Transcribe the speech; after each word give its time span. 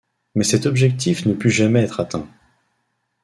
Mais 0.33 0.43
cet 0.43 0.65
objectif 0.65 1.27
ne 1.27 1.33
put 1.35 1.51
jamais 1.51 1.83
être 1.83 1.99
atteint. 1.99 2.27